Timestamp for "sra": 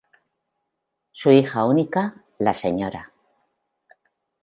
2.55-3.13